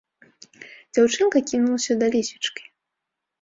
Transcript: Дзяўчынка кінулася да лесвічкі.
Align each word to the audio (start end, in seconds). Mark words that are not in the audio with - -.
Дзяўчынка 0.97 1.37
кінулася 1.51 1.99
да 2.01 2.09
лесвічкі. 2.17 2.63